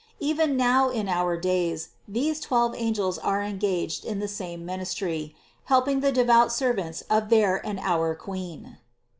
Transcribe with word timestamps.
Even 0.19 0.57
now 0.57 0.89
in 0.89 1.07
our 1.07 1.37
days 1.37 1.89
these 2.07 2.39
twelve 2.39 2.73
angels 2.75 3.19
are 3.19 3.43
engaged 3.43 4.03
in 4.03 4.17
the 4.17 4.27
same 4.27 4.65
ministry, 4.65 5.35
helping 5.65 5.99
the 5.99 6.11
devout 6.11 6.51
servants 6.51 7.01
of 7.07 7.29
their 7.29 7.63
and 7.63 7.79
our 7.79 8.15
Queen. 8.15 8.77